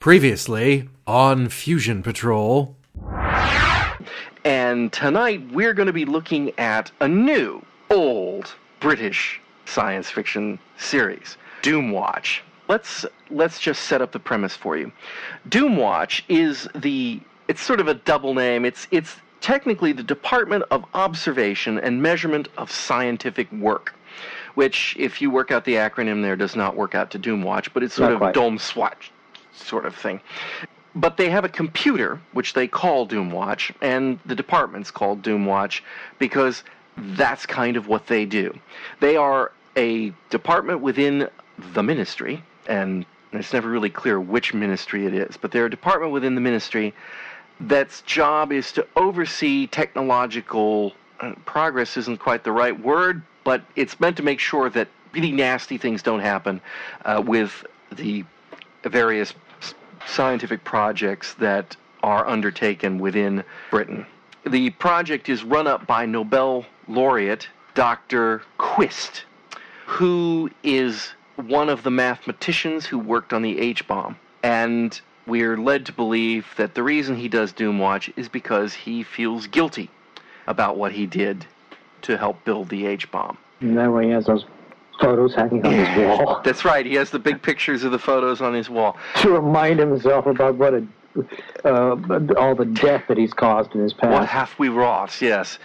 [0.00, 2.74] Previously on Fusion Patrol.
[4.46, 11.36] And tonight we're going to be looking at a new, old British science fiction series,
[11.60, 12.40] Doomwatch.
[12.66, 14.90] Let's let's just set up the premise for you.
[15.50, 18.64] Doomwatch is the it's sort of a double name.
[18.64, 23.94] It's it's technically the Department of Observation and Measurement of Scientific Work,
[24.54, 27.82] which if you work out the acronym there does not work out to Doomwatch, but
[27.82, 28.34] it's sort Not of quite.
[28.34, 29.12] Dome Swatch
[29.52, 30.20] sort of thing.
[30.94, 35.82] But they have a computer which they call Doomwatch, and the department's called Doomwatch
[36.18, 36.64] because
[36.96, 38.58] that's kind of what they do.
[38.98, 41.28] They are a department within
[41.74, 46.12] the ministry, and it's never really clear which ministry it is, but they're a department
[46.12, 46.92] within the ministry
[47.60, 54.00] that's job is to oversee technological uh, progress isn't quite the right word, but it's
[54.00, 56.60] meant to make sure that really nasty things don't happen
[57.04, 58.24] uh, with the
[58.88, 59.34] various
[60.06, 64.06] scientific projects that are undertaken within Britain.
[64.46, 68.42] The project is run up by Nobel laureate Dr.
[68.58, 69.24] Quist,
[69.86, 74.16] who is one of the mathematicians who worked on the H bomb.
[74.42, 79.46] And we're led to believe that the reason he does Doomwatch is because he feels
[79.46, 79.90] guilty
[80.46, 81.46] about what he did
[82.02, 83.36] to help build the H bomb.
[83.60, 84.46] And that way he has those
[85.00, 86.84] photos hanging on his wall That's right.
[86.84, 88.96] He has the big pictures of the photos on his wall.
[89.16, 90.84] to remind himself about what a,
[91.64, 91.96] uh,
[92.38, 94.12] all the death that he's caused in his past.
[94.12, 95.20] What have we wrought?
[95.20, 95.58] Yes,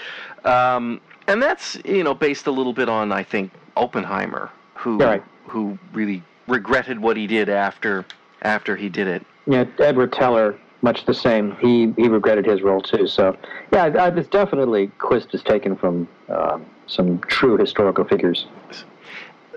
[0.44, 5.23] um, and that's you know based a little bit on I think Oppenheimer, who Right.
[5.47, 8.06] who really regretted what he did after
[8.41, 9.25] after he did it.
[9.47, 11.58] Yeah, Edward Teller, much the same.
[11.58, 13.08] He he regretted his role too.
[13.08, 13.36] So
[13.73, 18.45] yeah, I, I, it's definitely Quist is taken from uh, some true historical figures.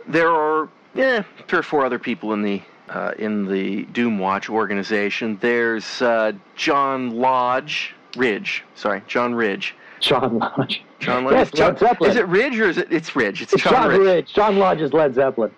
[0.09, 5.39] There are yeah three or four other people in the uh, in the Doomwatch organization.
[5.41, 8.65] There's uh, John Lodge Ridge.
[8.75, 9.77] Sorry, John Ridge.
[10.01, 10.83] John Lodge.
[11.01, 11.34] John Lodge.
[11.34, 12.11] Yes, Is John- Led Zeppelin.
[12.11, 12.91] Is it Ridge or is it?
[12.91, 13.43] It's Ridge.
[13.43, 14.00] It's, It's John, John Ridge.
[14.00, 14.33] Ridge.
[14.33, 15.50] John Lodge is Led Zeppelin.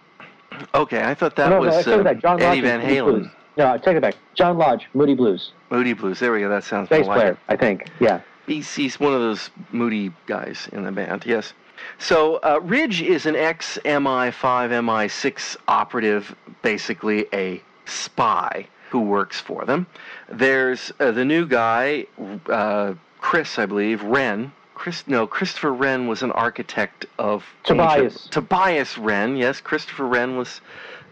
[0.75, 2.21] Okay, I thought that no, was no, uh, it back.
[2.21, 3.31] John Lodge Eddie Van Halen.
[3.57, 4.15] No, take it back.
[4.35, 6.19] John Lodge, Moody Blues, Moody Blues.
[6.21, 6.49] There we go.
[6.49, 7.89] That sounds bass player, I think.
[8.01, 8.21] Yeah.
[8.47, 11.53] He's, he's one of those moody guys in the band, yes.
[11.99, 14.33] So uh, Ridge is an ex MI5,
[14.71, 19.87] MI6 operative, basically a spy who works for them.
[20.29, 22.07] There's uh, the new guy,
[22.49, 24.53] uh, Chris, I believe, Wren.
[24.75, 28.15] Chris, no, Christopher Wren was an architect of Tobias.
[28.15, 30.61] ancient- Tobias Wren, yes, Christopher Wren was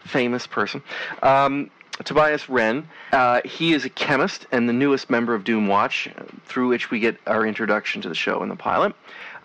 [0.04, 0.82] a famous person.
[1.22, 1.70] Um,
[2.04, 6.68] Tobias Wren, uh, he is a chemist and the newest member of Doomwatch, uh, through
[6.68, 8.94] which we get our introduction to the show in the pilot.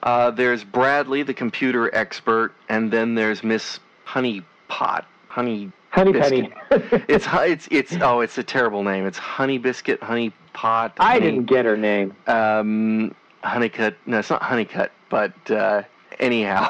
[0.03, 5.05] Uh, there's Bradley, the computer expert, and then there's Miss Honeypot.
[5.27, 5.71] Honey.
[5.89, 6.51] Honey Biscuit.
[6.69, 7.03] Penny.
[7.07, 9.05] It's it's it's oh it's a terrible name.
[9.05, 10.93] It's Honey Biscuit, Honey Pot.
[10.99, 12.15] I honey, didn't get her name.
[12.27, 13.13] um,
[13.43, 13.95] Honeycut.
[14.07, 15.83] No, it's not Honeycut, but uh,
[16.19, 16.67] anyhow,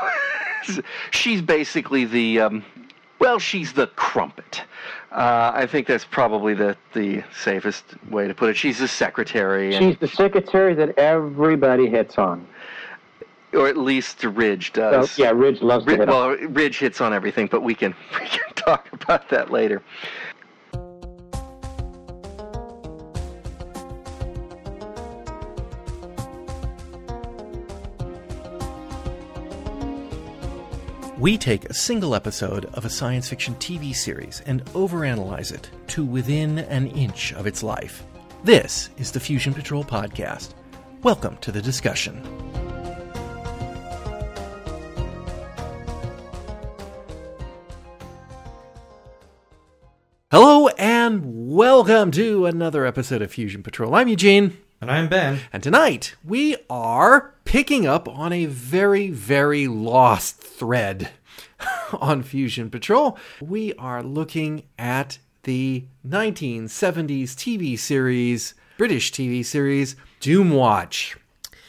[1.11, 2.65] she's basically the um,
[3.23, 4.63] well, she's the crumpet.
[5.11, 8.57] Uh, I think that's probably the the safest way to put it.
[8.57, 12.45] She's the secretary, and, She's the secretary that everybody hits on.
[13.53, 15.17] or at least Ridge So, does.
[15.17, 16.07] yeah, Ridge loves to hit on.
[16.09, 19.81] well, Ridge hits on everything, but we can we can talk about that later.
[31.23, 36.03] We take a single episode of a science fiction TV series and overanalyze it to
[36.03, 38.03] within an inch of its life.
[38.43, 40.53] This is the Fusion Patrol Podcast.
[41.01, 42.21] Welcome to the discussion.
[50.29, 53.95] Hello and welcome to another episode of Fusion Patrol.
[53.95, 54.57] I'm Eugene.
[54.83, 55.39] And I'm Ben.
[55.53, 61.09] And tonight we are picking up on a very, very lost thread
[62.01, 63.17] on Fusion Patrol.
[63.39, 71.15] We are looking at the 1970s TV series, British TV series, Doomwatch.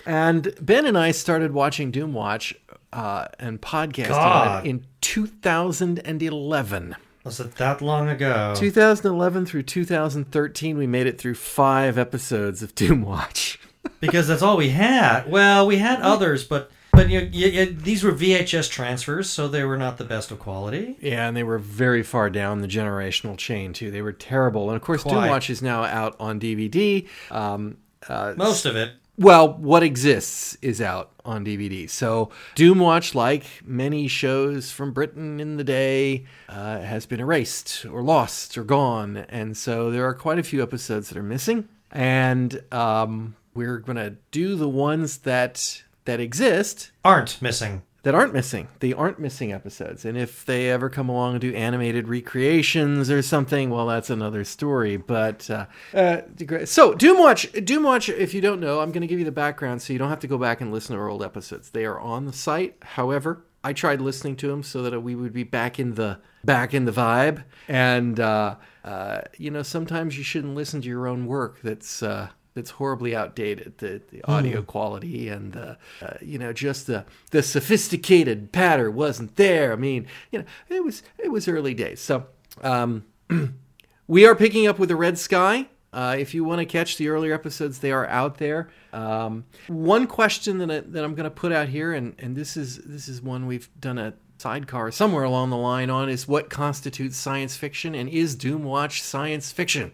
[0.05, 2.53] And Ben and I started watching Doomwatch
[2.93, 4.67] uh, and podcasting God.
[4.67, 6.97] it in 2011.
[7.25, 8.55] Was it that long ago?
[8.55, 13.57] 2011 through 2013, we made it through five episodes of Doomwatch.
[14.01, 15.31] because that's all we had.
[15.31, 19.65] Well, we had others, but but you, you, you, these were VHS transfers, so they
[19.65, 20.97] were not the best of quality.
[21.01, 23.91] Yeah, and they were very far down the generational chain too.
[23.91, 25.29] They were terrible, and of course, Quite.
[25.31, 27.09] Doomwatch is now out on DVD.
[27.31, 27.79] Um,
[28.09, 28.93] uh, Most of it.
[29.17, 31.89] Well, what exists is out on DVD.
[31.89, 38.03] So, Doomwatch, like many shows from Britain in the day, uh, has been erased or
[38.03, 39.19] lost or gone.
[39.29, 41.69] And so there are quite a few episodes that are missing.
[41.91, 47.83] And um, we're going to do the ones that that exist Aren't missing.
[48.05, 48.69] That aren't missing.
[48.81, 50.05] They aren't missing episodes.
[50.05, 54.45] And if they ever come along and do animated recreations or something, well, that's another
[54.45, 54.97] story.
[54.97, 56.21] But uh, uh,
[56.65, 58.15] so Doomwatch, Doomwatch.
[58.15, 60.21] If you don't know, I'm going to give you the background so you don't have
[60.21, 61.71] to go back and listen to our old episodes.
[61.71, 62.77] They are on the site.
[62.83, 66.75] However, I tried listening to them so that we would be back in the back
[66.75, 67.45] in the vibe.
[67.67, 71.61] And uh, uh, you know, sometimes you shouldn't listen to your own work.
[71.63, 73.79] That's uh, that's horribly outdated.
[73.79, 79.37] The, the audio quality and the, uh, you know, just the the sophisticated pattern wasn't
[79.37, 79.73] there.
[79.73, 82.01] I mean, you know, it was it was early days.
[82.01, 82.27] So
[82.63, 83.05] um,
[84.07, 85.69] we are picking up with the Red Sky.
[85.93, 88.69] Uh, if you want to catch the earlier episodes, they are out there.
[88.93, 92.57] Um, one question that, I, that I'm going to put out here, and, and this
[92.57, 96.51] is this is one we've done a sidecar somewhere along the line on, is what
[96.51, 99.93] constitutes science fiction, and is Doomwatch science fiction?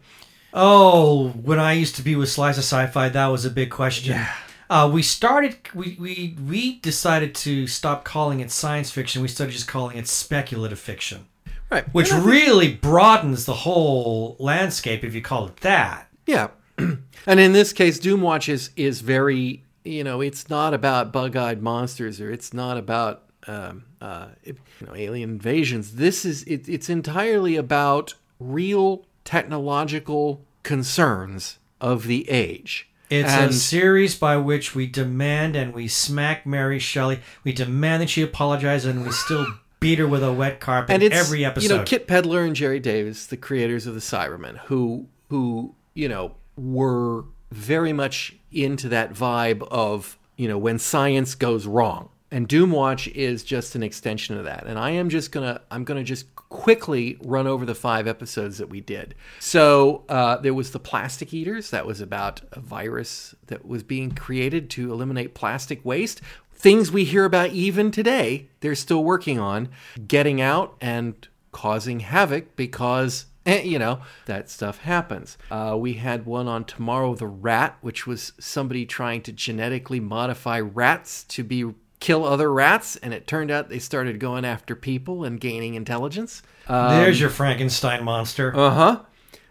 [0.53, 4.21] Oh, when I used to be with Slice of Sci-Fi, that was a big question.
[4.69, 5.57] Uh, we started.
[5.75, 9.23] We, we we decided to stop calling it science fiction.
[9.23, 11.27] We started just calling it speculative fiction,
[11.71, 11.85] Right.
[11.93, 16.09] which really broadens the whole landscape if you call it that.
[16.27, 16.49] Yeah.
[16.79, 21.61] and in this case, Doomwatch is, is very, you know, it's not about bug eyed
[21.63, 24.55] monsters or it's not about, um, uh, you
[24.87, 25.97] know, alien invasions.
[25.97, 32.89] This is, it, it's entirely about real technological concerns of the age.
[33.09, 37.21] It's and, a series by which we demand and we smack Mary Shelley.
[37.45, 39.47] We demand that she apologize, and we still
[39.81, 41.71] beat her with a wet carpet and it's every episode.
[41.71, 46.09] You know, Kit Pedler and Gerry Davis, the creators of the Cybermen, who who you
[46.09, 52.09] know were very much into that vibe of you know when science goes wrong.
[52.33, 54.65] And Doomwatch is just an extension of that.
[54.67, 58.69] And I am just gonna I'm gonna just quickly run over the five episodes that
[58.69, 59.15] we did.
[59.39, 61.71] So uh, there was the plastic eaters.
[61.71, 66.21] That was about a virus that was being created to eliminate plastic waste
[66.61, 69.71] things we hear about even today, they're still working on
[70.07, 75.39] getting out and causing havoc because, eh, you know, that stuff happens.
[75.51, 80.61] Uh, we had one on Tomorrow the Rat, which was somebody trying to genetically modify
[80.61, 85.25] rats to be kill other rats and it turned out they started going after people
[85.25, 88.57] and gaining intelligence There's your Frankenstein monster.
[88.57, 89.01] uh-huh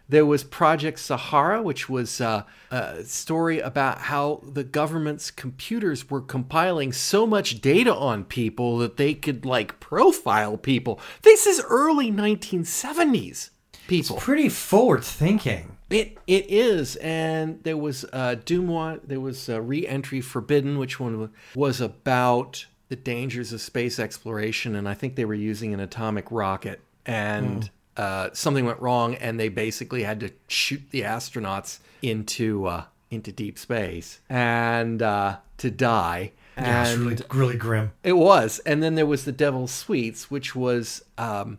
[0.09, 6.21] there was Project Sahara, which was uh, a story about how the government's computers were
[6.21, 10.99] compiling so much data on people that they could like profile people.
[11.21, 13.51] This is early 1970s
[13.87, 14.17] people.
[14.17, 15.77] Pretty forward thinking.
[15.89, 18.99] It it is, and there was uh, Doomwa.
[19.03, 24.87] There was uh, Re-entry Forbidden, which one was about the dangers of space exploration, and
[24.87, 29.49] I think they were using an atomic rocket, and uh, something went wrong, and they
[29.49, 36.31] basically had to shoot the astronauts into uh, into deep space and uh, to die.
[36.57, 37.91] Yeah, And really, really grim.
[38.03, 38.59] it was.
[38.59, 41.57] And then there was the Devil's Sweets, which was um,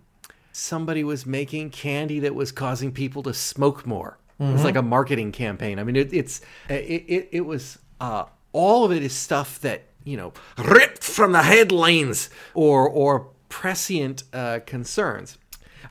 [0.52, 4.18] somebody was making candy that was causing people to smoke more.
[4.40, 5.78] It was like a marketing campaign.
[5.78, 9.82] I mean, it, it's it, it, it was uh, all of it is stuff that
[10.02, 15.36] you know ripped from the headlines or or prescient uh, concerns.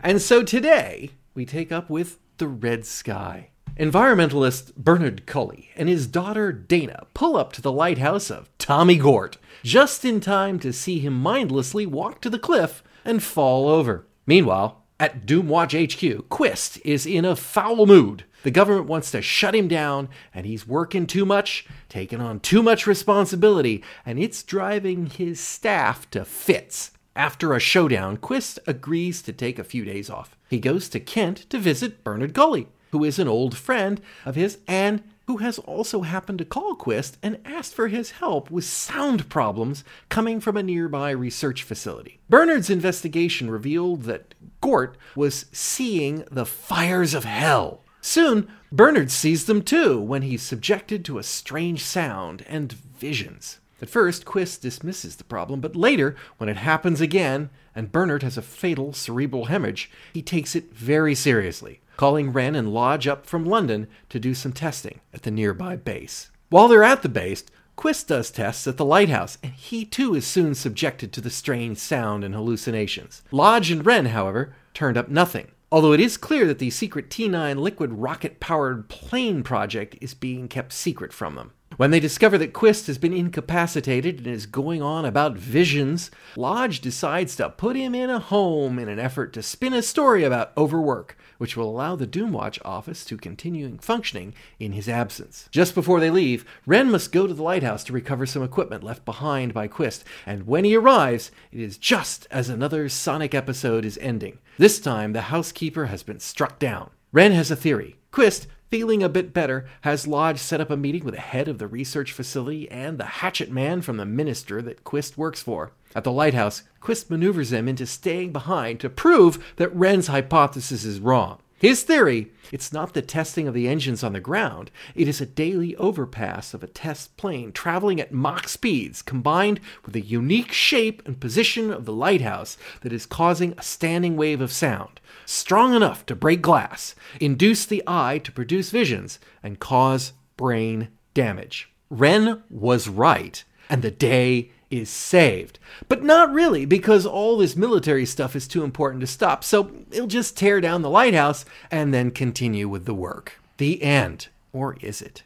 [0.02, 3.50] And so today we take up with the Red Sky.
[3.78, 9.38] Environmentalist Bernard Cully and his daughter Dana pull up to the lighthouse of Tommy Gort
[9.64, 14.06] just in time to see him mindlessly walk to the cliff and fall over.
[14.26, 18.26] Meanwhile, at Doomwatch HQ, Quist is in a foul mood.
[18.44, 22.64] The government wants to shut him down, and he's working too much, taking on too
[22.64, 26.92] much responsibility, and it's driving his staff to fits.
[27.16, 30.38] After a showdown, Quist agrees to take a few days off.
[30.50, 34.60] He goes to Kent to visit Bernard Gully, who is an old friend of his
[34.68, 39.30] and who has also happened to call Quist and asked for his help with sound
[39.30, 42.20] problems coming from a nearby research facility.
[42.30, 47.84] Bernard's investigation revealed that Gort was seeing the fires of hell.
[48.10, 53.60] Soon, Bernard sees them too when he's subjected to a strange sound and visions.
[53.84, 58.36] At first, Quist dismisses the problem, but later, when it happens again and Bernard has
[58.36, 63.46] a fatal cerebral hemorrhage, he takes it very seriously, calling Wren and Lodge up from
[63.46, 66.32] London to do some testing at the nearby base.
[66.50, 67.44] While they're at the base,
[67.76, 71.78] Quist does tests at the lighthouse, and he too is soon subjected to the strange
[71.78, 73.22] sound and hallucinations.
[73.32, 75.52] Lodge and Wren, however, turned up nothing.
[75.72, 80.48] Although it is clear that the secret T9 liquid rocket powered plane project is being
[80.48, 81.52] kept secret from them.
[81.80, 86.82] When they discover that Quist has been incapacitated and is going on about visions, Lodge
[86.82, 90.52] decides to put him in a home in an effort to spin a story about
[90.58, 95.48] overwork, which will allow the Doomwatch office to continue functioning in his absence.
[95.52, 99.06] Just before they leave, Wren must go to the lighthouse to recover some equipment left
[99.06, 103.98] behind by Quist, and when he arrives, it is just as another Sonic episode is
[104.00, 104.40] ending.
[104.58, 106.90] This time, the housekeeper has been struck down.
[107.14, 107.96] Wren has a theory.
[108.12, 111.58] Quist, feeling a bit better, has Lodge set up a meeting with the head of
[111.58, 115.72] the research facility and the hatchet man from the minister that Quist works for.
[115.96, 121.00] At the lighthouse, Quist maneuvers them into staying behind to prove that Wren's hypothesis is
[121.00, 121.40] wrong.
[121.60, 125.26] His theory it's not the testing of the engines on the ground, it is a
[125.26, 131.06] daily overpass of a test plane traveling at Mach speeds combined with the unique shape
[131.06, 136.06] and position of the lighthouse that is causing a standing wave of sound, strong enough
[136.08, 141.70] to break glass, induce the eye to produce visions, and cause brain damage.
[141.90, 145.60] Wren was right, and the day is saved.
[145.88, 150.08] But not really, because all this military stuff is too important to stop, so it'll
[150.08, 153.40] just tear down the lighthouse and then continue with the work.
[153.58, 154.28] The end.
[154.54, 155.24] Or is it?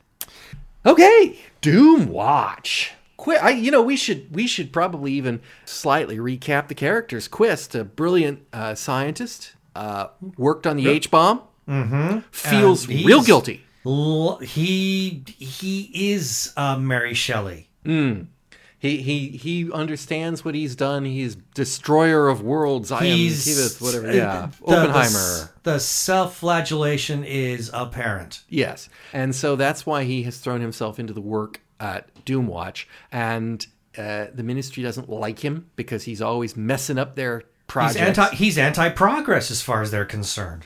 [0.85, 2.89] Okay, Doomwatch.
[3.17, 7.27] Qu- I, you know, we should we should probably even slightly recap the characters.
[7.29, 10.07] Quist, a brilliant uh, scientist, uh,
[10.38, 11.41] worked on the H bomb.
[11.69, 12.19] Mm-hmm.
[12.31, 13.63] Feels real guilty.
[13.85, 17.69] L- he he is uh, Mary Shelley.
[18.83, 21.05] He he he understands what he's done.
[21.05, 22.91] He's destroyer of worlds.
[22.91, 24.11] I am He's whatever.
[24.13, 25.49] Yeah, the- Oppenheimer.
[25.63, 28.43] The, the self-flagellation is apparent.
[28.49, 33.65] Yes, and so that's why he has thrown himself into the work at Doomwatch, and
[33.97, 38.19] uh, the Ministry doesn't like him because he's always messing up their He's projects.
[38.19, 40.65] anti he's anti-progress as far as they're concerned.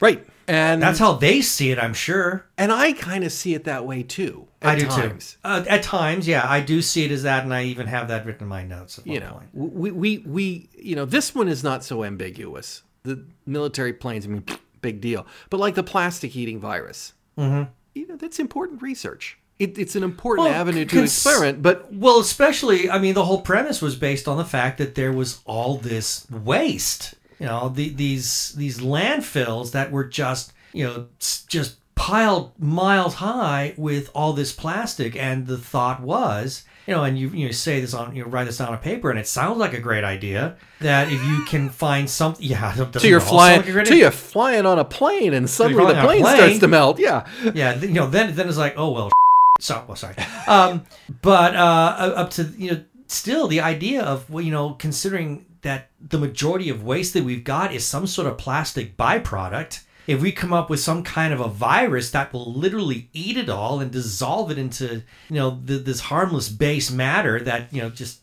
[0.00, 2.46] right, and That's how they see it, I'm sure.
[2.56, 4.48] and I kind of see it that way too.
[4.62, 5.32] At I do times.
[5.32, 5.38] too.
[5.44, 8.26] Uh, at times, yeah, I do see it as that, and I even have that
[8.26, 8.98] written in my notes.
[8.98, 9.48] At one you know, point.
[9.52, 12.82] we, we, we, you know, this one is not so ambiguous.
[13.04, 14.44] The military planes, I mean,
[14.80, 15.26] big deal.
[15.50, 17.70] But like the plastic eating virus, mm-hmm.
[17.94, 19.38] you know, that's important research.
[19.58, 23.24] It, it's an important Well, avenue to cons- experiment, but Well, especially, I mean, the
[23.24, 27.14] whole premise was based on the fact that there was all this waste.
[27.38, 31.06] You know, the, these these landfills that were just you know
[31.48, 36.64] just piled miles high with all this plastic, and the thought was.
[36.86, 39.18] You know, and you you say this on you write this down on paper, and
[39.18, 40.56] it sounds like a great idea.
[40.80, 44.86] That if you can find something, yeah, so you're flying, so you're flying on a
[44.86, 46.36] plane, and suddenly the on a plane, plane.
[46.36, 46.98] starts to melt.
[46.98, 49.10] Yeah, yeah, you know, then then it's like, oh well,
[49.60, 50.14] so well, sorry.
[50.46, 50.84] Um,
[51.20, 55.90] but uh, up to you know, still the idea of well, you know, considering that
[56.00, 59.82] the majority of waste that we've got is some sort of plastic byproduct.
[60.06, 63.50] If we come up with some kind of a virus that will literally eat it
[63.50, 67.90] all and dissolve it into you know th- this harmless base matter that you know
[67.90, 68.20] just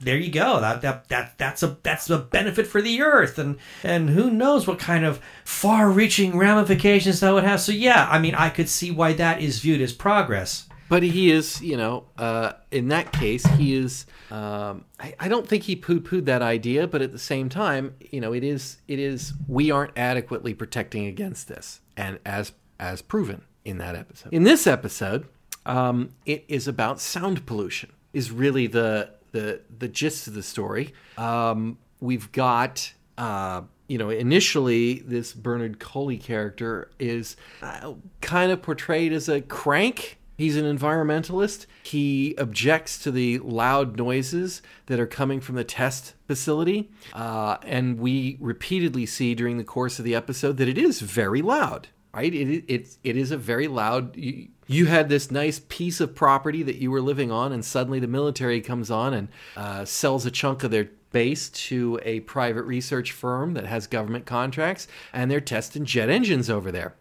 [0.00, 0.60] there you go.
[0.60, 3.38] That, that that that's a that's a benefit for the earth.
[3.38, 7.60] And and who knows what kind of far-reaching ramifications that would have.
[7.60, 11.30] So yeah i mean i could see why that is viewed as progress but he
[11.30, 14.06] is, you know, uh, in that case, he is.
[14.30, 18.20] Um, I, I don't think he poo-pooed that idea, but at the same time, you
[18.20, 18.78] know, it is.
[18.88, 19.32] It is.
[19.46, 24.32] We aren't adequately protecting against this, and as as proven in that episode.
[24.32, 25.28] In this episode,
[25.64, 27.92] um, it is about sound pollution.
[28.12, 30.92] Is really the the the gist of the story.
[31.16, 32.92] Um, we've got.
[33.16, 39.40] Uh, you know, initially, this Bernard Coley character is uh, kind of portrayed as a
[39.40, 40.19] crank.
[40.40, 41.66] He's an environmentalist.
[41.82, 46.90] He objects to the loud noises that are coming from the test facility.
[47.12, 51.42] Uh, and we repeatedly see during the course of the episode that it is very
[51.42, 52.32] loud, right?
[52.32, 54.16] It, it, it is a very loud.
[54.16, 58.00] You, you had this nice piece of property that you were living on, and suddenly
[58.00, 59.28] the military comes on and
[59.58, 64.24] uh, sells a chunk of their base to a private research firm that has government
[64.24, 66.94] contracts, and they're testing jet engines over there.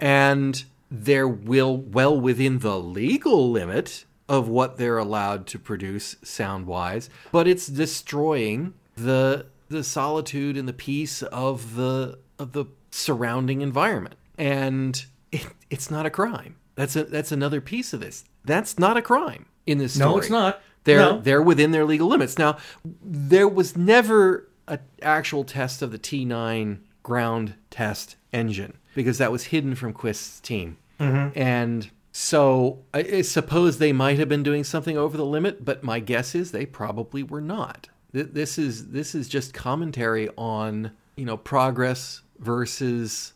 [0.00, 6.66] And they're will well within the legal limit of what they're allowed to produce sound
[6.66, 13.60] wise, but it's destroying the the solitude and the peace of the of the surrounding
[13.60, 14.16] environment.
[14.36, 16.56] And it, it's not a crime.
[16.74, 18.24] That's a that's another piece of this.
[18.44, 20.10] That's not a crime in this story.
[20.10, 20.60] No, it's not.
[20.84, 21.20] They're No.
[21.20, 22.38] they're within their legal limits.
[22.38, 29.32] Now, there was never an actual test of the T9 ground test engine because that
[29.32, 30.76] was hidden from Quist's team.
[30.98, 31.38] Mm-hmm.
[31.38, 35.82] And so I, I suppose they might have been doing something over the limit, but
[35.82, 37.88] my guess is they probably were not.
[38.12, 43.34] This is this is just commentary on you know progress versus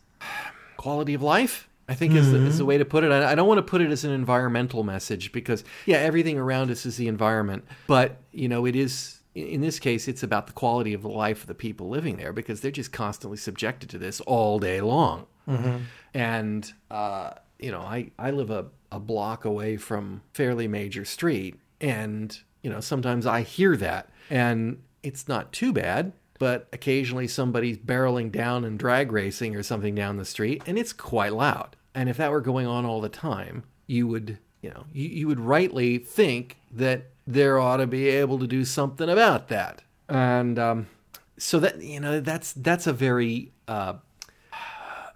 [0.77, 1.69] quality of life.
[1.87, 2.67] I think is, the, is the mm-hmm.
[2.69, 3.11] way to put it.
[3.11, 6.71] I, I don't want to put it as an environmental message because, yeah, everything around
[6.71, 7.63] us is the environment.
[7.85, 11.41] But, you know, it is, in this case, it's about the quality of the life
[11.41, 15.27] of the people living there because they're just constantly subjected to this all day long.
[16.13, 21.59] And, uh, you know, I, I live a, a block away from fairly major street.
[21.81, 24.09] And, you know, sometimes I hear that.
[24.29, 29.95] And it's not too bad but occasionally somebody's barreling down and drag racing or something
[29.95, 33.09] down the street and it's quite loud and if that were going on all the
[33.09, 38.07] time you would you know you, you would rightly think that there ought to be
[38.09, 40.87] able to do something about that and um,
[41.37, 43.93] so that you know that's that's a very uh,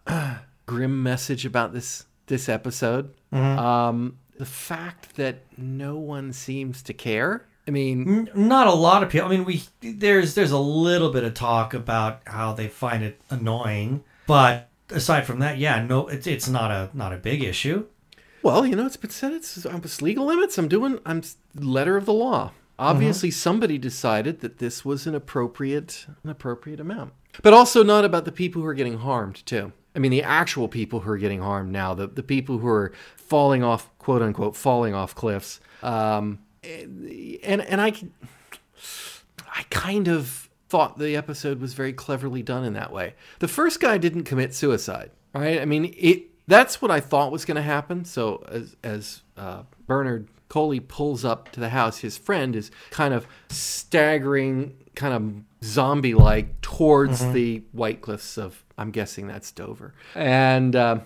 [0.65, 3.59] grim message about this this episode mm-hmm.
[3.59, 9.09] um, the fact that no one seems to care i mean Not a lot of
[9.09, 9.27] people.
[9.27, 13.21] I mean, we there's there's a little bit of talk about how they find it
[13.29, 17.85] annoying, but aside from that, yeah, no, it's it's not a not a big issue.
[18.41, 20.57] Well, you know, it's been said it's, uh, it's legal limits.
[20.57, 21.23] I'm doing, I'm
[21.55, 22.47] letter of the law.
[22.47, 22.53] Mm-hmm.
[22.79, 27.13] Obviously, somebody decided that this was an appropriate, an appropriate amount.
[27.43, 29.73] But also not about the people who are getting harmed too.
[29.95, 32.91] I mean, the actual people who are getting harmed now, the the people who are
[33.15, 35.59] falling off, quote unquote, falling off cliffs.
[35.81, 37.93] Um, and and I,
[39.47, 43.15] I kind of thought the episode was very cleverly done in that way.
[43.39, 45.59] The first guy didn't commit suicide, right?
[45.59, 48.05] I mean, it that's what I thought was going to happen.
[48.05, 53.13] So as as uh, Bernard Coley pulls up to the house, his friend is kind
[53.13, 60.75] of staggering, kind of zombie-like towards the White Cliffs of, I'm guessing that's Dover, and.
[60.75, 60.99] Uh,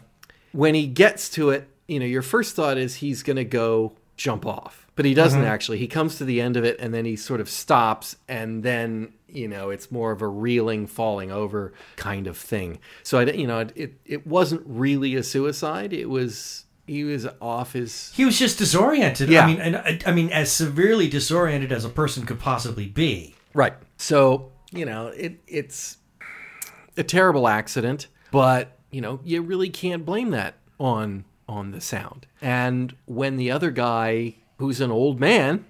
[0.54, 3.94] when he gets to it, you know, your first thought is he's going to go
[4.16, 5.80] jump off, but he doesn't actually.
[5.80, 9.14] He comes to the end of it and then he sort of stops, and then
[9.28, 12.80] you know it's more of a reeling, falling over kind of thing.
[13.02, 15.92] So I, you know, it it, it wasn't really a suicide.
[15.92, 18.12] It was he was off his.
[18.16, 19.30] He was just disoriented.
[19.30, 19.44] Yeah.
[19.44, 23.36] I mean, and I, I mean, as severely disoriented as a person could possibly be.
[23.54, 23.74] Right.
[23.98, 25.98] So, you know, it it's
[26.98, 32.26] a terrible accident, but, you know, you really can't blame that on on the sound.
[32.42, 35.66] And when the other guy who's an old man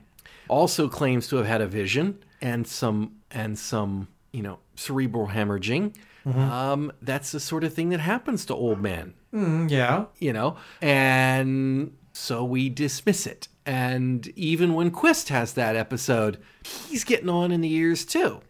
[0.48, 5.96] also claims to have had a vision and some and some, you know, cerebral hemorrhaging,
[6.26, 10.06] um, that's the sort of thing that happens to old men Mm, yeah.
[10.20, 13.48] you know, and so we dismiss it.
[13.66, 18.42] And even when Quist has that episode, he's getting on in the years too.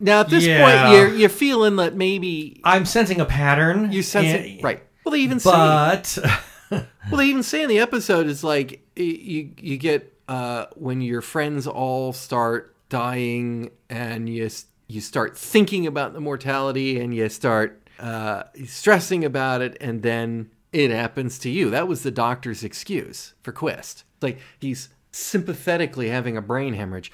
[0.00, 0.62] Now at this Yeah.
[0.86, 3.90] point, you're you're feeling that maybe I'm sensing a pattern.
[3.92, 4.82] you sense and- it, right?
[5.04, 5.50] Well, they even say
[6.70, 6.84] well,
[7.16, 11.66] they even say in the episode is like you you get uh, when your friends
[11.66, 14.48] all start dying and you
[14.86, 20.50] you start thinking about the mortality and you start uh, stressing about it and then
[20.72, 21.70] it happens to you.
[21.70, 24.04] That was the doctor's excuse for Quist.
[24.20, 27.10] Like he's sympathetically having a brain hemorrhage.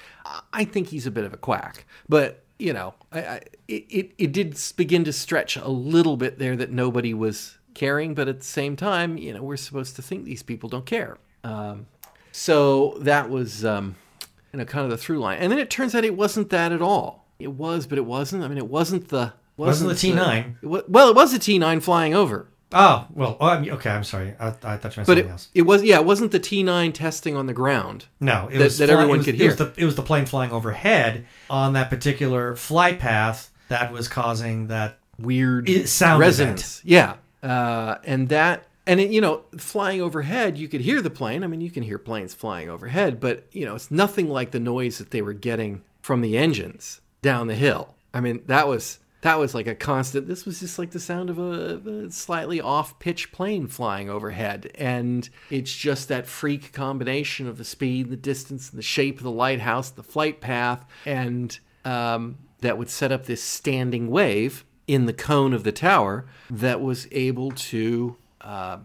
[0.53, 4.31] I think he's a bit of a quack, but you know, I, I, it, it
[4.31, 8.45] did begin to stretch a little bit there that nobody was caring, but at the
[8.45, 11.17] same time, you know, we're supposed to think these people don't care.
[11.43, 11.87] Um,
[12.31, 13.95] so that was, um,
[14.53, 15.39] you know, kind of the through line.
[15.39, 17.27] And then it turns out it wasn't that at all.
[17.39, 18.43] It was, but it wasn't.
[18.43, 20.87] I mean, it wasn't the Wasn't the T9.
[20.87, 23.89] well, it was a T nine flying over, oh well, oh, I mean, okay.
[23.89, 24.33] I'm sorry.
[24.39, 25.49] I, I thought you meant but something it, else.
[25.53, 28.05] it was yeah, it wasn't the T nine testing on the ground.
[28.19, 29.67] No, it that- was that fly- everyone was- could It was, hear.
[29.67, 34.67] the, it was the plane flying overhead on that particular flight path that was causing
[34.67, 34.97] that.
[35.19, 36.81] weird sound resonance.
[36.83, 41.43] Yeah, uh, and that and it, you know, flying overhead, you could hear the plane.
[41.43, 44.59] I mean, you can hear planes flying overhead, but you know, it's nothing like the
[44.59, 47.95] noise that they were getting from the engines down the hill.
[48.13, 50.27] I mean, that was that was like a constant.
[50.27, 55.27] This was just like the sound of a, a slightly off-pitch plane flying overhead, and
[55.49, 59.31] it's just that freak combination of the speed, the distance, and the shape of the
[59.31, 65.13] lighthouse, the flight path, and um, that would set up this standing wave in the
[65.13, 68.77] cone of the tower that was able to uh,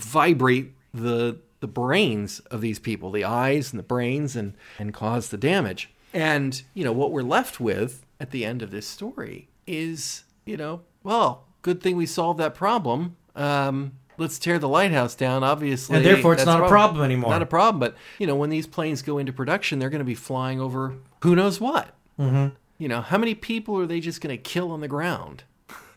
[0.00, 5.28] vibrate the the brains of these people, the eyes and the brains, and and cause
[5.28, 5.90] the damage.
[6.12, 10.56] And you know what we're left with at the end of this story is you
[10.56, 13.16] know well, good thing we solved that problem.
[13.36, 15.44] Um, let's tear the lighthouse down.
[15.44, 17.30] Obviously, And therefore it's not a problem anymore.
[17.30, 17.78] Not a problem.
[17.78, 20.94] But you know when these planes go into production, they're going to be flying over
[21.22, 21.94] who knows what.
[22.18, 22.54] Mm-hmm.
[22.78, 25.44] You know how many people are they just going to kill on the ground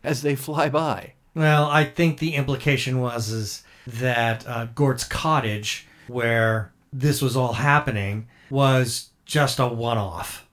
[0.03, 1.13] as they fly by?
[1.33, 7.53] Well, I think the implication was is that uh, Gort's cottage, where this was all
[7.53, 10.47] happening, was just a one-off.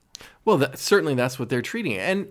[0.45, 2.27] Well, that, certainly that's what they're treating it, and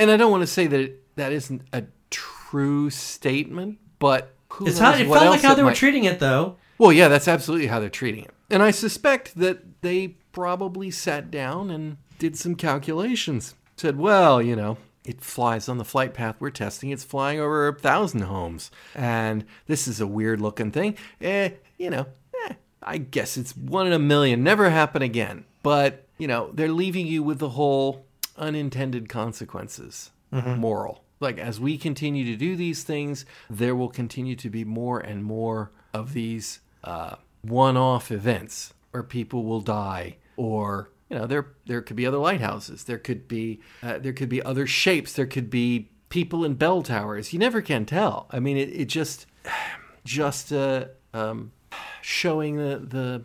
[0.00, 4.66] and I don't want to say that it, that isn't a true statement, but who
[4.66, 6.56] It's how it felt like how they were might- treating it, though.
[6.78, 8.30] Well, yeah, that's absolutely how they're treating it.
[8.48, 13.54] And I suspect that they probably sat down and did some calculations.
[13.76, 16.90] Said, well, you know, it flies on the flight path we're testing.
[16.90, 18.70] It's flying over a thousand homes.
[18.94, 20.96] And this is a weird looking thing.
[21.20, 22.06] Eh, you know,
[22.48, 24.42] eh, I guess it's one in a million.
[24.42, 25.44] Never happen again.
[25.62, 28.04] But, you know, they're leaving you with the whole
[28.40, 31.04] unintended consequences moral.
[31.20, 35.22] Like, as we continue to do these things, there will continue to be more and
[35.22, 41.82] more of these uh, one-off events where people will die, or you know, there there
[41.82, 45.50] could be other lighthouses, there could be uh, there could be other shapes, there could
[45.50, 47.32] be people in bell towers.
[47.32, 48.26] You never can tell.
[48.30, 49.26] I mean, it, it just
[50.04, 51.52] just uh, um,
[52.00, 53.24] showing the the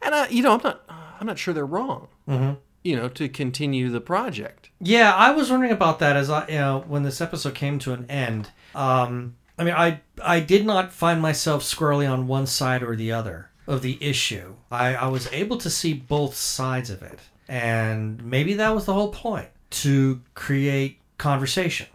[0.00, 2.08] and I, you know, I'm not I'm not sure they're wrong.
[2.28, 2.54] Mm-hmm.
[2.84, 4.68] You know, to continue the project.
[4.78, 7.92] Yeah, I was wondering about that as I, you know, when this episode came to
[7.94, 8.50] an end.
[8.74, 13.12] Um, I mean, I I did not find myself squarely on one side or the
[13.12, 14.54] other of the issue.
[14.70, 18.94] I, I was able to see both sides of it, and maybe that was the
[18.94, 21.86] whole point to create conversation.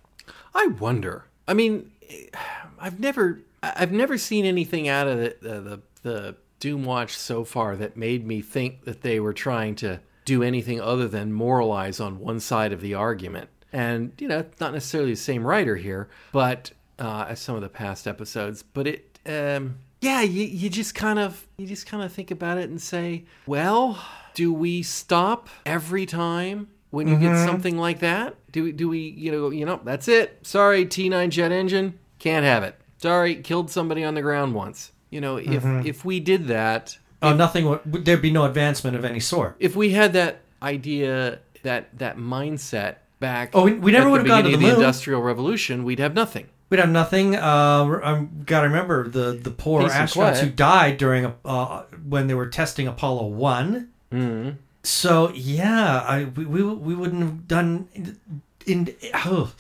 [0.55, 1.25] I wonder.
[1.47, 1.91] I mean,
[2.79, 7.75] I've never, I've never seen anything out of the the, the, the Doomwatch so far
[7.75, 12.19] that made me think that they were trying to do anything other than moralize on
[12.19, 13.49] one side of the argument.
[13.73, 17.69] And you know, not necessarily the same writer here, but uh, as some of the
[17.69, 18.61] past episodes.
[18.61, 22.59] But it, um, yeah, you, you just kind of, you just kind of think about
[22.59, 23.99] it and say, well,
[24.35, 28.35] do we stop every time when you get something like that?
[28.51, 30.45] Do we, do we, you know, you know, that's it.
[30.45, 32.79] Sorry, T9 jet engine, can't have it.
[32.99, 34.91] Sorry, killed somebody on the ground once.
[35.09, 37.65] You know, if if we did that, Oh, nothing.
[37.67, 39.55] would There'd be no advancement of any sort.
[39.59, 44.43] if we had that idea, that that mindset back, Oh, we- we never would've gone
[44.45, 44.75] to the the moon.
[44.75, 46.47] Industrial Revolution, we'd have nothing.
[46.69, 47.35] We'd have nothing.
[47.35, 51.83] Uh, I've got to remember the the poor Peace astronauts who died during a, uh,
[52.07, 53.89] when they were testing Apollo One.
[54.13, 54.51] Mm-hmm.
[54.83, 58.19] So yeah, I we, we we wouldn't have done in,
[58.67, 59.51] in oh,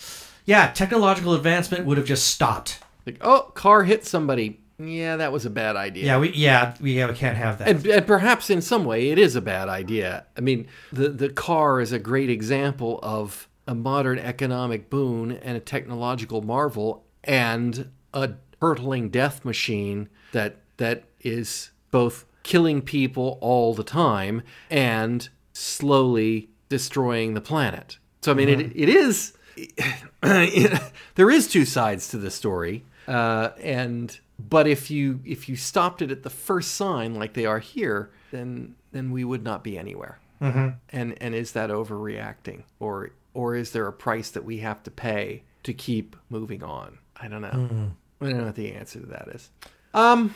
[0.45, 2.79] yeah, technological advancement would have just stopped.
[3.05, 4.59] Like, oh, car hit somebody.
[4.79, 6.05] Yeah, that was a bad idea.
[6.05, 7.67] Yeah, we yeah we yeah, we can't have that.
[7.67, 10.25] And, and perhaps in some way it is a bad idea.
[10.37, 15.57] I mean, the the car is a great example of a modern economic boon and
[15.57, 23.73] a technological marvel and a hurtling death machine that that is both killing people all
[23.73, 27.97] the time and slowly destroying the planet.
[28.21, 29.33] So I mean, it, it is
[30.21, 36.01] there is two sides to the story, uh, and but if you if you stopped
[36.01, 39.77] it at the first sign like they are here, then then we would not be
[39.77, 40.19] anywhere.
[40.41, 40.69] Mm-hmm.
[40.89, 44.91] And and is that overreacting, or or is there a price that we have to
[44.91, 46.99] pay to keep moving on?
[47.17, 47.91] I don't know.
[48.21, 49.49] I don't know what the answer to that is.
[49.93, 50.33] Um,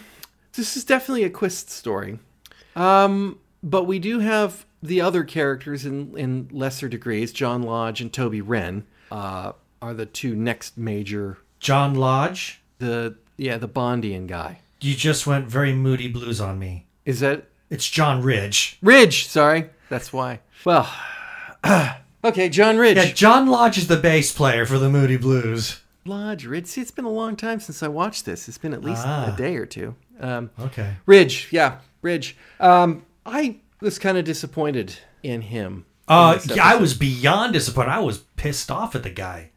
[0.53, 2.19] this is definitely a Quist story.
[2.75, 7.31] Um, but we do have the other characters in in lesser degrees.
[7.31, 11.37] John Lodge and Toby Wren uh, are the two next major.
[11.59, 14.59] John Lodge, The yeah, the Bondian guy.
[14.81, 16.85] you just went very moody blues on me.
[17.05, 18.77] Is that It's John Ridge.
[18.81, 19.27] Ridge?
[19.27, 20.39] Sorry, that's why.
[20.65, 20.89] Well,
[22.23, 22.97] okay, John Ridge.
[22.97, 25.79] Yeah, John Lodge is the bass player for the Moody Blues.
[26.05, 26.67] Lodge Ridge.
[26.67, 28.47] See, it's been a long time since I watched this.
[28.49, 29.33] It's been at least Ah.
[29.33, 29.95] a day or two.
[30.19, 30.95] Um, Okay.
[31.05, 32.35] Ridge, yeah, Ridge.
[32.59, 35.85] Um, I was kind of disappointed in him.
[36.09, 36.81] in Uh, this yeah, I episode.
[36.81, 37.89] was beyond disappointed.
[37.91, 39.49] I was pissed off at the guy.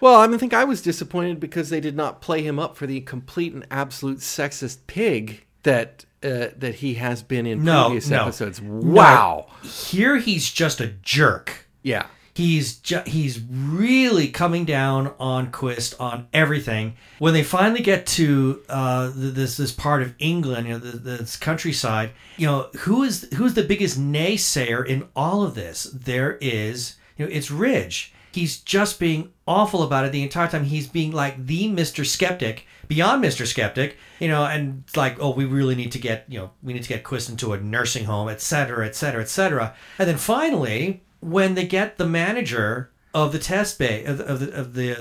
[0.00, 2.86] Well, I mean, think I was disappointed because they did not play him up for
[2.86, 8.08] the complete and absolute sexist pig that uh, that he has been in No, previous
[8.08, 8.22] no.
[8.22, 8.60] episodes.
[8.60, 9.46] Wow.
[9.62, 11.66] Here he's just a jerk.
[11.82, 12.06] Yeah.
[12.32, 16.94] He's ju- he's really coming down on Quist on everything.
[17.18, 21.36] When they finally get to uh, this this part of England, you know, th- this
[21.36, 25.84] countryside, you know, who is who's the biggest naysayer in all of this?
[25.84, 28.14] There is, you know, it's Ridge.
[28.32, 30.64] He's just being awful about it the entire time.
[30.64, 35.44] He's being like the Mister Skeptic, beyond Mister Skeptic, you know, and like, oh, we
[35.44, 38.28] really need to get, you know, we need to get Quist into a nursing home,
[38.28, 39.74] et cetera, et cetera, et cetera.
[39.98, 44.40] And then finally, when they get the manager of the test bay of the of
[44.40, 44.92] the, of the,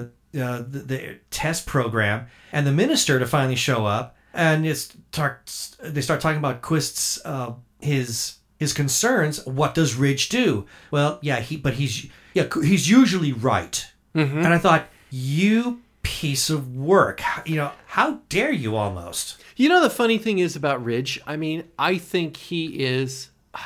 [0.43, 5.75] uh, the the test program and the minister to finally show up and it's start,
[5.81, 9.43] they start talking about Quist's uh, his his concerns.
[9.45, 10.65] What does Ridge do?
[10.91, 13.87] Well, yeah, he but he's yeah he's usually right.
[14.13, 19.41] And I thought you piece of work, you know how dare you almost.
[19.55, 21.19] You know the funny thing is about Ridge.
[21.25, 23.29] I mean, I think he is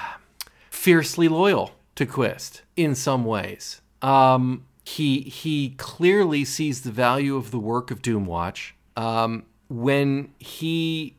[0.70, 3.82] fiercely loyal to Quist in some ways.
[4.02, 8.72] Um, he he clearly sees the value of the work of Doomwatch.
[8.96, 11.16] Um, when he,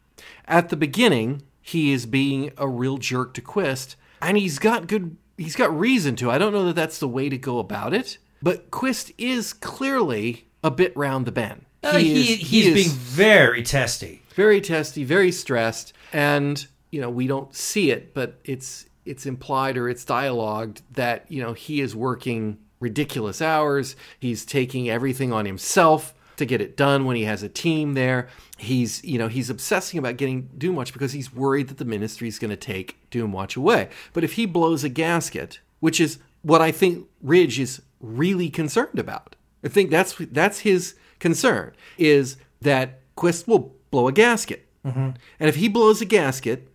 [0.46, 5.16] at the beginning, he is being a real jerk to Quist, and he's got good,
[5.38, 6.30] he's got reason to.
[6.30, 10.46] I don't know that that's the way to go about it, but Quist is clearly
[10.62, 11.64] a bit round the bend.
[11.82, 14.22] Uh, he, is- he's is being very testy.
[14.34, 19.76] very testy, very stressed, and you know we don't see it, but it's it's implied
[19.78, 23.96] or it's dialogued that you know he is working ridiculous hours.
[24.20, 28.28] He's taking everything on himself to get it done when he has a team there.
[28.58, 32.38] He's you know he's obsessing about getting Doomwatch because he's worried that the ministry is
[32.38, 33.88] going to take Doomwatch away.
[34.12, 38.98] But if he blows a gasket, which is what I think Ridge is really concerned
[38.98, 39.36] about.
[39.64, 44.66] I think that's that's his concern is that Quist will blow a gasket.
[44.84, 45.10] Mm-hmm.
[45.40, 46.68] And if he blows a gasket,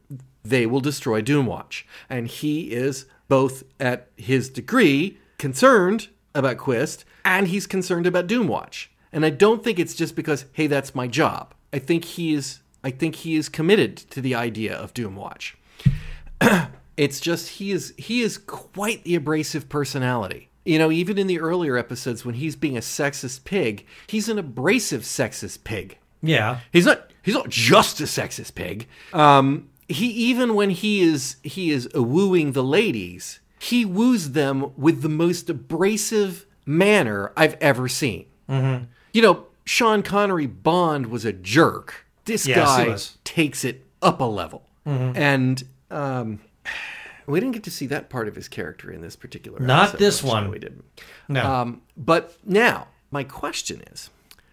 [0.43, 1.84] they will destroy Doomwatch.
[2.10, 8.88] And he is both at his degree concerned about Quist and he's concerned about Doomwatch.
[9.12, 11.54] And I don't think it's just because, hey, that's my job.
[11.74, 15.56] I think he is I think he is committed to the idea of Doomwatch.
[16.98, 20.50] it's just he is he is quite the abrasive personality.
[20.65, 24.38] You know, even in the earlier episodes when he's being a sexist pig, he's an
[24.38, 25.98] abrasive sexist pig.
[26.22, 26.60] Yeah.
[26.72, 28.88] He's not he's not just a sexist pig.
[29.13, 35.02] Um, he even when he is he is wooing the ladies, he woos them with
[35.02, 38.26] the most abrasive manner I've ever seen.
[39.13, 42.06] You know, Sean Connery Bond was a jerk.
[42.26, 42.58] This Yes,
[43.15, 46.39] guy takes it up a level, and um,
[47.28, 49.58] we didn't get to see that part of his character in this particular.
[49.58, 49.67] Episode.
[49.67, 50.43] Not episode this one.
[50.45, 50.86] no, we didn't.
[51.28, 51.52] No.
[51.52, 54.10] Um, but now, my question is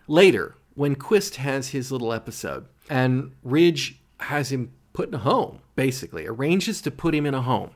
[0.08, 5.58] later, when Quist has his little episode and Ridge has him put in a home,
[5.74, 7.70] basically, arranges to put him in a home.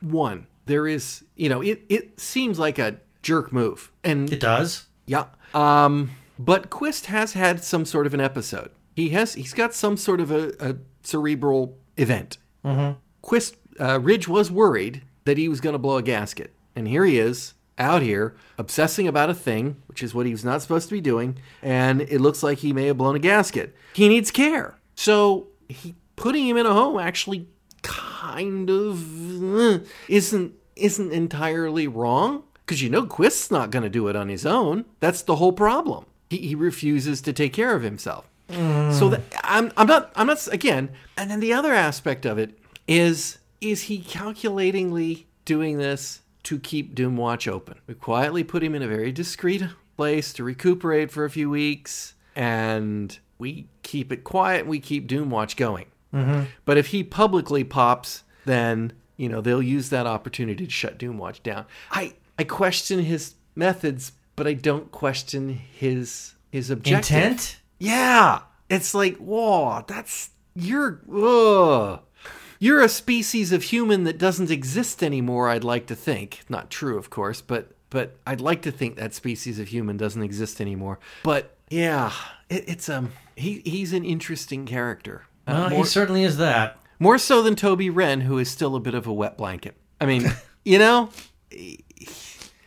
[0.00, 3.90] One, there is, you know, it, it seems like a jerk move.
[4.02, 4.86] And it does.
[5.10, 5.24] Yeah.
[5.54, 8.70] Um, but Quist has had some sort of an episode.
[8.94, 12.38] He has he's got some sort of a, a cerebral event.
[12.64, 12.96] Mm-hmm.
[13.20, 17.04] Quist uh, Ridge was worried that he was going to blow a gasket, and here
[17.04, 20.88] he is out here obsessing about a thing, which is what he was not supposed
[20.88, 23.74] to be doing, and it looks like he may have blown a gasket.
[23.94, 27.48] He needs care, so he putting him in a home actually
[27.82, 34.06] kind of uh, isn't isn't entirely wrong because you know Quist's not going to do
[34.06, 34.84] it on his own.
[35.00, 36.06] That's the whole problem.
[36.28, 38.30] He, he refuses to take care of himself.
[38.48, 40.90] So that I'm I'm not I'm not again.
[41.16, 42.56] And then the other aspect of it
[42.86, 47.78] is is he calculatingly doing this to keep Doomwatch open?
[47.88, 49.64] We quietly put him in a very discreet
[49.96, 54.60] place to recuperate for a few weeks, and we keep it quiet.
[54.60, 55.86] And we keep Doomwatch going.
[56.14, 56.44] Mm-hmm.
[56.64, 61.42] But if he publicly pops, then you know they'll use that opportunity to shut Doomwatch
[61.42, 61.66] down.
[61.90, 67.14] I I question his methods, but I don't question his his objective.
[67.16, 67.60] Intent?
[67.78, 72.00] Yeah, it's like whoa, that's you're ugh.
[72.58, 75.50] You're a species of human that doesn't exist anymore.
[75.50, 79.12] I'd like to think, not true, of course, but but I'd like to think that
[79.12, 80.98] species of human doesn't exist anymore.
[81.22, 82.10] But yeah,
[82.48, 85.24] it, it's um he he's an interesting character.
[85.46, 86.78] Uh, Well, more, he certainly is that.
[86.98, 89.74] more so than Toby Wren, who is still a bit of a wet blanket.
[90.00, 90.24] I mean,
[90.64, 91.10] you know,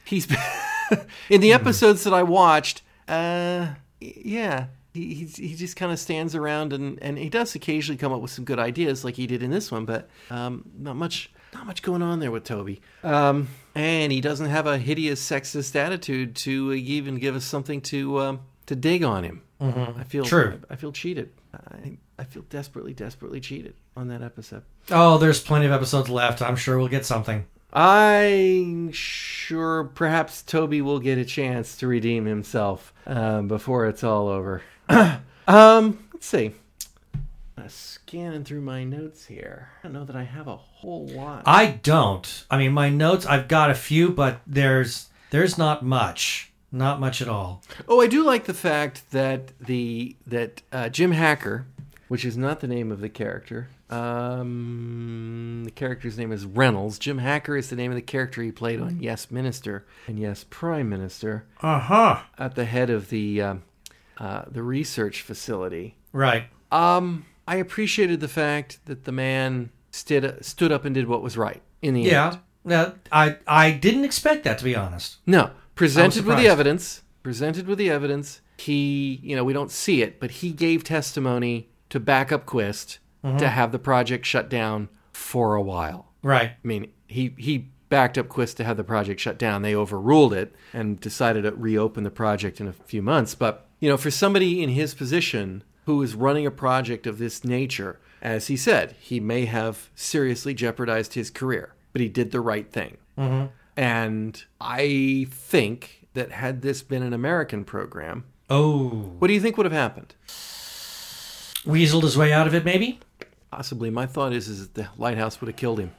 [0.05, 0.27] he's
[1.29, 2.81] in the episodes that I watched.
[3.07, 7.97] Uh, yeah, he he's, he just kind of stands around and and he does occasionally
[7.97, 9.85] come up with some good ideas, like he did in this one.
[9.85, 11.31] But um, not much.
[11.53, 12.81] Not much going on there with Toby.
[13.03, 18.19] Um, and he doesn't have a hideous sexist attitude to even give us something to
[18.21, 19.43] um, to dig on him.
[19.61, 20.59] I feel True.
[20.69, 21.29] I, I feel cheated.
[21.53, 24.63] I, I feel desperately, desperately cheated on that episode.
[24.89, 26.41] Oh, there's plenty of episodes left.
[26.41, 27.45] I'm sure we'll get something.
[27.73, 34.27] I'm sure perhaps Toby will get a chance to redeem himself um, before it's all
[34.27, 34.61] over.
[35.47, 36.51] um, let's see.
[37.57, 39.69] I'm scanning through my notes here.
[39.79, 41.43] I don't know that I have a whole lot.
[41.47, 42.45] I don't.
[42.51, 43.25] I mean, my notes.
[43.25, 46.51] I've got a few, but there's there's not much.
[46.71, 47.63] Not much at all.
[47.87, 51.67] Oh, I do like the fact that the that uh, Jim Hacker,
[52.07, 56.99] which is not the name of the character, um, the character's name is Reynolds.
[56.99, 60.45] Jim Hacker is the name of the character he played on Yes Minister and Yes
[60.49, 62.19] Prime Minister Uh huh.
[62.37, 63.63] at the head of the um,
[64.17, 65.95] uh, the research facility.
[66.11, 66.45] Right.
[66.71, 71.37] Um, I appreciated the fact that the man stood stood up and did what was
[71.37, 72.27] right in the Yeah.
[72.33, 72.39] end.
[72.65, 72.91] Yeah.
[73.11, 75.17] I I didn't expect that to be honest.
[75.25, 77.01] No, presented with the evidence.
[77.23, 78.41] Presented with the evidence.
[78.57, 82.99] He, you know, we don't see it, but he gave testimony to back up Quist
[83.23, 83.37] Mm-hmm.
[83.37, 86.11] to have the project shut down for a while.
[86.23, 86.49] Right.
[86.61, 89.61] I mean, he he backed up Quist to have the project shut down.
[89.61, 93.33] They overruled it and decided to reopen the project in a few months.
[93.33, 97.45] But you know, for somebody in his position who is running a project of this
[97.45, 102.41] nature, as he said, he may have seriously jeopardized his career, but he did the
[102.41, 102.97] right thing.
[103.17, 103.45] Mm-hmm.
[103.77, 109.55] And I think that had this been an American program, Oh, what do you think
[109.55, 110.13] would have happened?
[111.65, 112.99] Weaseled his way out of it, maybe.
[113.51, 113.89] Possibly.
[113.89, 115.91] My thought is, is that the lighthouse would have killed him.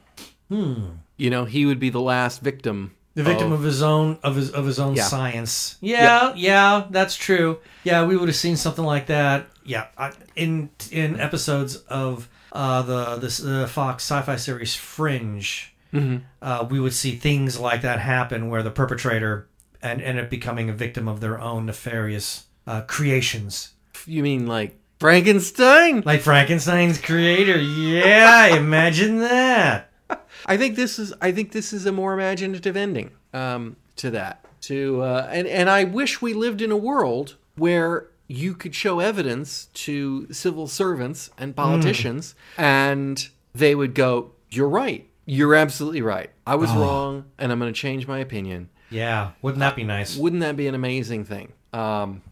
[0.48, 0.84] Hmm.
[1.16, 2.94] You know, he would be the last victim.
[3.14, 5.04] The victim of his own of his of his own Yeah.
[5.04, 5.76] science.
[5.80, 7.60] Yeah, yeah, that's true.
[7.84, 9.46] Yeah, we would have seen something like that.
[9.64, 15.72] Yeah, I, in in episodes of uh, the this the Fox sci-fi series Fringe,
[16.42, 19.46] uh, we would see things like that happen where the perpetrator
[19.80, 23.74] and end up becoming a victim of their own nefarious uh, creations,
[24.06, 26.02] You mean like Frankenstein?
[26.04, 27.60] like Frankenstein's creator.
[27.60, 29.90] Yeah, imagine that.
[30.46, 34.44] I think this is I think this is a more imaginative ending um, to that.
[34.62, 39.00] To uh, and and I wish we lived in a world where you could show
[39.00, 45.08] evidence to civil servants and politicians, and they would go, "You're right.
[45.26, 46.30] You're absolutely right.
[46.46, 50.16] I was wrong, and I'm going to change my opinion." Yeah, wouldn't that be nice?
[50.16, 51.52] Wouldn't that be an amazing thing?
[51.72, 52.22] Um,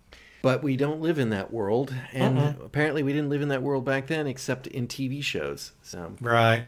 [0.42, 3.84] but we don't live in that world, and apparently we didn't live in that world
[3.84, 5.72] back then, except in TV shows.
[5.82, 6.66] So, Right.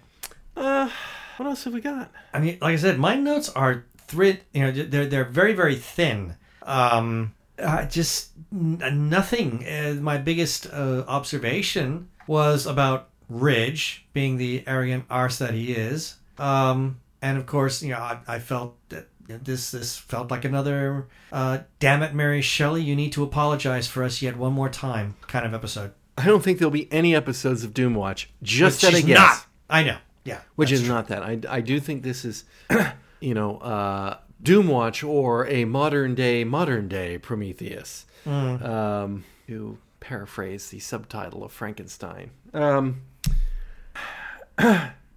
[0.57, 0.89] uh,
[1.37, 2.11] what else have we got?
[2.33, 4.41] I mean, like I said, my notes are thread.
[4.53, 6.37] You know, they're they're very very thin.
[6.63, 9.67] Um, uh, just n- nothing.
[9.67, 16.17] Uh, my biggest uh, observation was about Ridge being the arrogant arse that he is.
[16.39, 21.07] Um, and of course, you know, I, I felt that this this felt like another
[21.33, 25.17] uh, "damn it, Mary Shelley, you need to apologize for us yet one more time"
[25.27, 25.93] kind of episode.
[26.17, 28.27] I don't think there'll be any episodes of Doomwatch.
[28.43, 29.19] Just Which that I guess.
[29.19, 29.47] not.
[29.69, 29.97] I know.
[30.25, 30.41] Yeah.
[30.57, 30.89] which is true.
[30.89, 31.23] not that.
[31.23, 32.45] I, I do think this is,
[33.21, 38.07] you know, uh, Doomwatch or a modern day, modern day Prometheus.
[38.25, 38.63] Hmm.
[38.65, 42.31] Um, to paraphrase the subtitle of Frankenstein.
[42.55, 43.03] Um,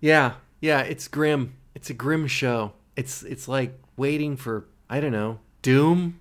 [0.02, 1.54] yeah, yeah, it's grim.
[1.76, 2.74] It's a grim show.
[2.96, 6.20] It's it's like waiting for I don't know Doom.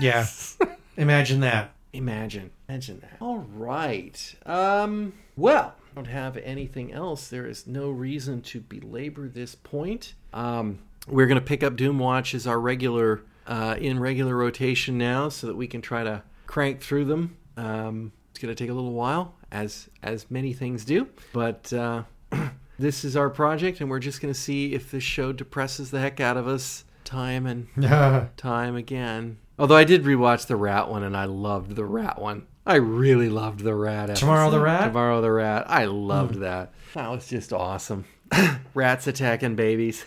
[0.00, 0.26] Yeah.
[0.96, 1.74] Imagine that.
[1.92, 3.16] Imagine, imagine that.
[3.20, 4.34] All right.
[4.46, 5.12] Um.
[5.36, 7.28] Well, I don't have anything else.
[7.28, 10.14] There is no reason to belabor this point.
[10.32, 10.78] Um.
[11.08, 15.56] We're gonna pick up Doomwatch as our regular, uh, in regular rotation now, so that
[15.56, 17.36] we can try to crank through them.
[17.56, 18.12] Um.
[18.30, 22.04] It's gonna take a little while, as as many things do, but uh,
[22.78, 26.20] this is our project, and we're just gonna see if this show depresses the heck
[26.20, 27.68] out of us time and
[28.36, 29.38] time again.
[29.58, 32.46] Although I did rewatch the rat one and I loved the rat one.
[32.64, 34.10] I really loved the rat.
[34.10, 34.20] Episode.
[34.20, 34.84] Tomorrow the Rat?
[34.86, 35.64] Tomorrow the rat.
[35.68, 36.72] I loved that.
[36.94, 38.04] That was just awesome.
[38.74, 40.04] Rats attacking babies.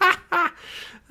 [0.00, 0.52] Ah,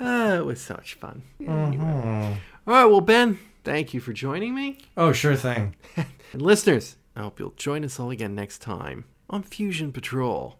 [0.36, 1.22] it was so much fun.
[1.40, 2.38] Anyway.
[2.66, 4.78] All right, well, Ben, thank you for joining me.
[4.96, 5.76] Oh, sure thing.
[5.96, 10.58] And listeners, I hope you'll join us all again next time on Fusion Patrol.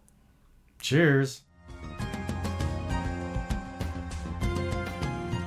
[0.80, 1.42] Cheers.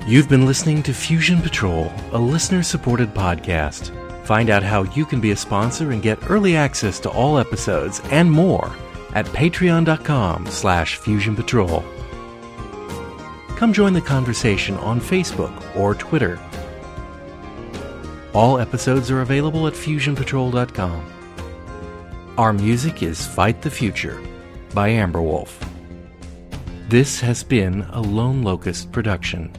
[0.08, 3.92] You've been listening to Fusion Patrol, a listener supported podcast.
[4.26, 8.00] Find out how you can be a sponsor and get early access to all episodes
[8.06, 8.74] and more
[9.16, 11.84] at patreon.com slash fusion patrol.
[13.58, 16.40] Come join the conversation on Facebook or Twitter.
[18.32, 21.14] All episodes are available at fusionpatrol.com.
[22.38, 24.22] Our music is Fight the Future
[24.74, 25.52] by Amberwolf.
[26.88, 29.52] This has been a Lone Locust production.